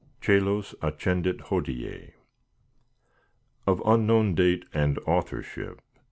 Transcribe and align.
CŒLOS 0.19 0.73
ASCENDIT 0.81 1.41
HODIE 1.49 2.15
Of 3.67 3.83
unknown 3.85 4.33
date 4.33 4.65
and 4.73 4.97
authorship. 5.05 5.79